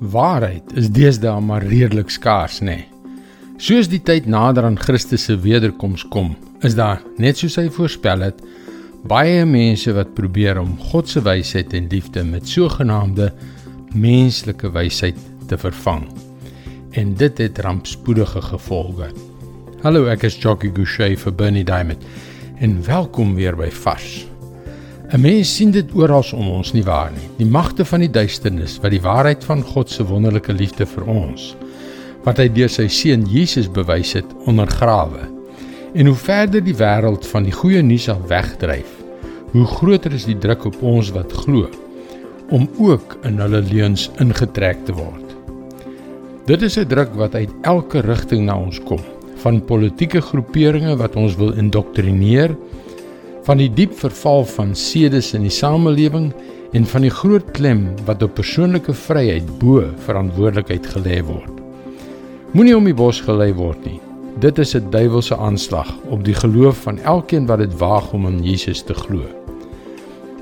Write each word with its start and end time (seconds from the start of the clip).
Waarheid 0.00 0.74
is 0.74 0.90
deesdae 0.90 1.40
maar 1.40 1.62
redelik 1.62 2.10
skaars, 2.10 2.60
nê. 2.60 2.66
Nee. 2.66 2.88
Soos 3.62 3.86
die 3.86 4.00
tyd 4.02 4.26
nader 4.26 4.66
aan 4.66 4.78
Christus 4.80 5.28
se 5.28 5.36
wederkoms 5.38 6.02
kom, 6.10 6.32
is 6.66 6.74
daar, 6.74 7.02
net 7.22 7.38
soos 7.38 7.54
hy 7.60 7.68
voorspel 7.70 8.26
het, 8.26 8.40
baie 9.06 9.44
mense 9.46 9.94
wat 9.94 10.14
probeer 10.18 10.58
om 10.58 10.74
God 10.90 11.08
se 11.12 11.22
wysheid 11.22 11.72
en 11.76 11.86
liefde 11.92 12.24
met 12.26 12.50
sogenaamde 12.50 13.30
menslike 13.94 14.72
wysheid 14.74 15.20
te 15.46 15.58
vervang. 15.60 16.08
En 16.98 17.14
dit 17.14 17.38
het 17.38 17.62
rampspoedige 17.62 18.42
gevolge. 18.42 19.12
Hallo, 19.86 20.08
ek 20.10 20.26
is 20.26 20.38
Jockey 20.40 20.72
Gouchee 20.74 21.18
vir 21.20 21.38
Bernie 21.38 21.66
Diamond 21.68 22.02
en 22.58 22.80
welkom 22.86 23.36
weer 23.38 23.54
by 23.58 23.70
Vars. 23.70 24.24
'n 25.14 25.20
Mens 25.20 25.52
sien 25.56 25.70
dit 25.70 25.92
oral 25.94 26.24
om 26.34 26.48
ons 26.56 26.72
nie 26.74 26.82
waar 26.82 27.12
nie. 27.14 27.28
Die 27.38 27.46
magte 27.46 27.84
van 27.86 28.02
die 28.02 28.10
duisternis 28.10 28.80
wat 28.82 28.90
die 28.90 29.02
waarheid 29.02 29.44
van 29.46 29.60
God 29.62 29.90
se 29.90 30.02
wonderlike 30.02 30.52
liefde 30.52 30.86
vir 30.90 31.06
ons 31.06 31.52
wat 32.24 32.40
hy 32.40 32.48
deur 32.48 32.72
sy 32.72 32.86
seun 32.88 33.26
Jesus 33.28 33.68
bewys 33.68 34.14
het, 34.16 34.26
ondergrawe. 34.48 35.26
En 35.94 36.08
hoe 36.08 36.16
verder 36.16 36.64
die 36.64 36.74
wêreld 36.74 37.26
van 37.28 37.44
die 37.44 37.52
goeie 37.52 37.82
nuus 37.84 38.08
af 38.08 38.22
wegdryf, 38.30 38.88
hoe 39.52 39.66
groter 39.76 40.16
is 40.16 40.24
die 40.24 40.38
druk 40.40 40.64
op 40.64 40.80
ons 40.82 41.12
wat 41.14 41.36
glo 41.44 41.68
om 42.50 42.64
ook 42.80 43.18
in 43.28 43.38
hulle 43.44 43.60
leuns 43.68 44.08
ingetrek 44.24 44.82
te 44.88 44.96
word. 44.96 45.36
Dit 46.48 46.62
is 46.62 46.78
'n 46.78 46.88
druk 46.88 47.14
wat 47.14 47.34
uit 47.34 47.52
elke 47.62 48.00
rigting 48.00 48.46
na 48.46 48.56
ons 48.56 48.80
kom, 48.80 49.04
van 49.36 49.64
politieke 49.64 50.20
groeperinge 50.20 50.96
wat 50.96 51.14
ons 51.16 51.36
wil 51.36 51.52
indoktrineer 51.52 52.56
van 53.44 53.60
die 53.60 53.68
diep 53.68 53.92
verval 54.00 54.44
van 54.48 54.72
sedes 54.74 55.34
in 55.36 55.44
die 55.44 55.52
samelewing 55.52 56.30
en 56.74 56.86
van 56.88 57.04
die 57.04 57.12
groot 57.12 57.50
klem 57.56 57.86
wat 58.08 58.22
op 58.24 58.34
persoonlike 58.38 58.94
vryheid 59.04 59.46
bo 59.60 59.84
verantwoordelikheid 60.06 60.88
gelê 60.94 61.20
word. 61.26 61.52
Moenie 62.54 62.76
om 62.76 62.88
die 62.88 62.96
bos 62.96 63.20
gelei 63.20 63.52
word 63.54 63.84
nie. 63.84 64.00
Dit 64.40 64.58
is 64.58 64.74
'n 64.74 64.90
duiwelse 64.90 65.36
aanslag 65.36 65.90
op 66.10 66.24
die 66.24 66.34
geloof 66.34 66.82
van 66.88 66.98
elkeen 66.98 67.46
wat 67.46 67.58
dit 67.58 67.78
waag 67.78 68.12
om 68.12 68.26
in 68.26 68.42
Jesus 68.42 68.82
te 68.82 68.94
glo. 68.94 69.22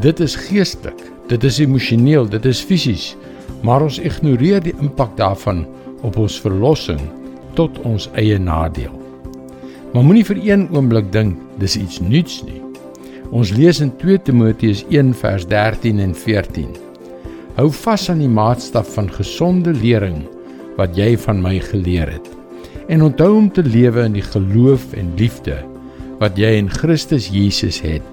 Dit 0.00 0.20
is 0.20 0.36
geestelik, 0.36 1.02
dit 1.28 1.44
is 1.44 1.58
emosioneel, 1.58 2.28
dit 2.28 2.44
is 2.44 2.60
fisies, 2.60 3.16
maar 3.62 3.82
ons 3.82 3.98
ignoreer 3.98 4.60
die 4.62 4.74
impak 4.80 5.16
daarvan 5.16 5.66
op 6.02 6.16
ons 6.16 6.40
verlossing 6.40 7.00
tot 7.54 7.78
ons 7.82 8.10
eie 8.14 8.38
nadeel. 8.38 8.92
Maar 9.92 10.04
moenie 10.04 10.24
vir 10.24 10.36
een 10.42 10.68
oomblik 10.70 11.12
dink 11.12 11.38
dis 11.58 11.76
iets 11.76 12.00
nuuts 12.00 12.42
nie. 12.42 12.65
Ons 13.34 13.50
lees 13.50 13.80
in 13.82 13.90
2 13.98 14.20
Timoteus 14.22 14.84
1 14.94 15.10
vers 15.18 15.46
13 15.50 15.98
en 15.98 16.12
14. 16.14 16.68
Hou 17.56 17.66
vas 17.74 18.04
aan 18.12 18.20
die 18.22 18.30
maatstaf 18.30 18.92
van 18.94 19.08
gesonde 19.10 19.72
lering 19.74 20.20
wat 20.76 20.94
jy 20.98 21.16
van 21.24 21.40
my 21.42 21.56
geleer 21.64 22.12
het. 22.12 22.28
En 22.86 23.02
onthou 23.02 23.32
om 23.34 23.48
te 23.50 23.64
lewe 23.66 24.04
in 24.06 24.14
die 24.14 24.24
geloof 24.24 24.92
en 24.94 25.10
liefde 25.18 25.58
wat 26.20 26.38
jy 26.38 26.52
in 26.60 26.70
Christus 26.70 27.26
Jesus 27.32 27.80
het. 27.82 28.06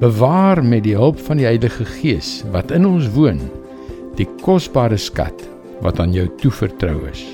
Bewaar 0.00 0.64
met 0.64 0.86
die 0.86 0.96
hulp 0.96 1.20
van 1.26 1.42
die 1.42 1.48
Heilige 1.48 1.84
Gees 2.00 2.40
wat 2.54 2.72
in 2.72 2.88
ons 2.88 3.10
woon 3.12 3.42
die 4.16 4.28
kosbare 4.40 4.96
skat 4.96 5.44
wat 5.84 6.00
aan 6.00 6.16
jou 6.16 6.24
toevertrou 6.40 7.02
is. 7.12 7.26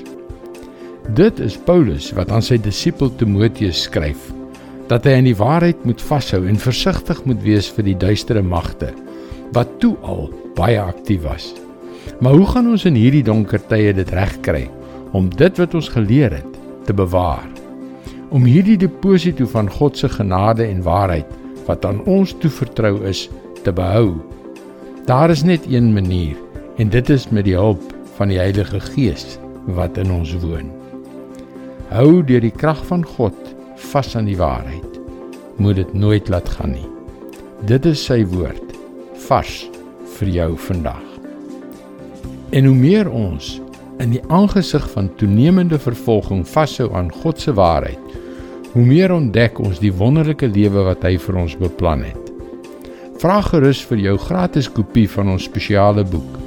Dit 1.15 1.39
is 1.39 1.55
Paulus 1.55 2.11
wat 2.17 2.33
aan 2.35 2.43
sy 2.43 2.59
disipel 2.59 3.13
Timoteus 3.15 3.85
skryf 3.87 4.33
dat 4.87 5.05
hy 5.07 5.17
aan 5.19 5.27
die 5.27 5.37
waarheid 5.37 5.83
moet 5.85 6.01
vashou 6.01 6.45
en 6.47 6.59
versigtig 6.59 7.19
moet 7.27 7.41
wees 7.43 7.67
vir 7.75 7.89
die 7.89 7.97
duistere 7.99 8.43
magte 8.43 8.93
wat 9.55 9.77
toe 9.81 9.95
al 10.03 10.27
baie 10.57 10.79
aktief 10.81 11.23
was. 11.23 11.53
Maar 12.19 12.35
hoe 12.35 12.47
gaan 12.49 12.71
ons 12.71 12.85
in 12.87 12.97
hierdie 12.97 13.23
donker 13.23 13.61
tye 13.69 13.93
dit 13.95 14.09
regkry 14.15 14.65
om 15.15 15.29
dit 15.31 15.59
wat 15.61 15.75
ons 15.77 15.89
geleer 15.93 16.39
het 16.39 16.57
te 16.87 16.95
bewaar? 16.95 17.45
Om 18.31 18.47
hierdie 18.47 18.77
deposito 18.79 19.47
van 19.47 19.69
God 19.71 19.97
se 19.97 20.09
genade 20.11 20.65
en 20.67 20.83
waarheid 20.83 21.29
wat 21.67 21.85
aan 21.85 22.01
ons 22.07 22.33
toevertrou 22.41 22.99
is 23.07 23.27
te 23.63 23.71
behou. 23.71 24.17
Daar 25.07 25.31
is 25.31 25.43
net 25.47 25.67
een 25.67 25.93
manier 25.93 26.35
en 26.77 26.91
dit 26.91 27.09
is 27.09 27.29
met 27.31 27.47
die 27.47 27.55
hulp 27.55 27.83
van 28.17 28.31
die 28.31 28.39
Heilige 28.39 28.79
Gees 28.91 29.37
wat 29.77 29.97
in 29.97 30.11
ons 30.11 30.33
woon. 30.43 30.71
Hou 31.91 32.23
deur 32.27 32.43
die 32.43 32.51
krag 32.51 32.79
van 32.87 33.05
God 33.15 33.35
vas 33.91 34.15
aan 34.15 34.27
die 34.29 34.37
waarheid. 34.37 34.99
Moet 35.57 35.75
dit 35.81 35.93
nooit 35.93 36.29
laat 36.29 36.49
gaan 36.49 36.75
nie. 36.75 36.87
Dit 37.65 37.85
is 37.89 38.03
sy 38.05 38.23
woord 38.25 38.75
vars 39.27 39.65
vir 40.17 40.29
jou 40.33 40.51
vandag. 40.67 41.03
En 42.55 42.65
hoe 42.69 42.75
meer 42.75 43.09
ons 43.11 43.57
in 44.01 44.13
die 44.13 44.21
aangesig 44.29 44.85
van 44.93 45.09
toenemende 45.17 45.79
vervolging 45.81 46.45
vashou 46.47 46.91
aan 46.95 47.09
God 47.11 47.41
se 47.41 47.53
waarheid, 47.53 48.17
hoe 48.73 48.85
meer 48.85 49.11
ontdek 49.11 49.59
ons 49.59 49.81
die 49.81 49.93
wonderlike 49.93 50.47
lewe 50.53 50.85
wat 50.87 51.05
hy 51.07 51.15
vir 51.21 51.41
ons 51.41 51.57
beplan 51.57 52.05
het. 52.05 52.33
Vra 53.17 53.39
gerus 53.41 53.81
vir 53.89 54.03
jou 54.03 54.17
gratis 54.21 54.69
kopie 54.69 55.07
van 55.09 55.33
ons 55.33 55.47
spesiale 55.49 56.05
boek 56.05 56.37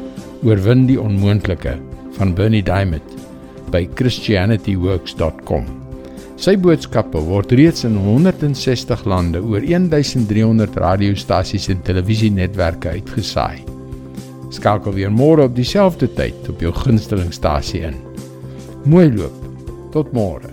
Oorwin 0.47 0.87
die 0.89 0.97
onmoontlike 1.01 1.75
van 2.17 2.33
Bernie 2.39 2.63
Diamond 2.65 3.19
by 3.75 3.85
christianityworks.com. 3.99 5.80
Sy 6.41 6.55
boodskappe 6.57 7.21
word 7.21 7.51
reeds 7.53 7.83
in 7.85 7.99
160 8.01 9.03
lande 9.05 9.43
oor 9.45 9.61
1300 9.61 10.79
radiostasies 10.81 11.67
en 11.69 11.83
televisienetwerke 11.85 12.95
uitgesaai. 12.97 13.59
Skakel 14.57 14.97
weer 14.97 15.13
môre 15.13 15.45
op 15.51 15.59
dieselfde 15.59 16.09
tyd 16.17 16.49
op 16.49 16.65
jou 16.65 16.73
gunstelingstasie 16.79 17.83
in. 17.91 18.01
Mooi 18.89 19.11
loop. 19.13 19.37
Tot 19.93 20.17
môre. 20.17 20.49